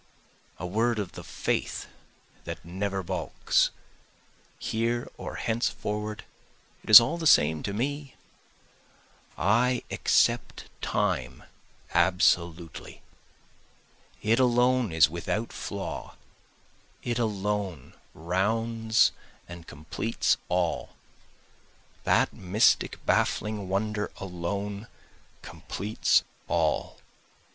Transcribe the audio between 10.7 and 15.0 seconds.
Time absolutely. It alone